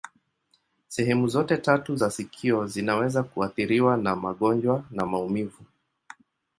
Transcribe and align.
Sehemu 0.87 1.27
zote 1.27 1.57
tatu 1.57 1.95
za 1.95 2.11
sikio 2.11 2.67
zinaweza 2.67 3.23
kuathiriwa 3.23 3.97
na 3.97 4.15
magonjwa 4.15 4.83
na 4.91 5.05
maumivu. 5.05 5.65